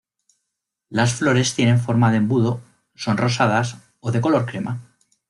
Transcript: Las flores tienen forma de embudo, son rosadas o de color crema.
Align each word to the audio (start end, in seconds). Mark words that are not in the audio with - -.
Las 0.89 1.13
flores 1.13 1.53
tienen 1.53 1.79
forma 1.79 2.09
de 2.09 2.17
embudo, 2.17 2.59
son 2.95 3.17
rosadas 3.17 3.77
o 3.99 4.11
de 4.11 4.19
color 4.19 4.47
crema. 4.47 4.81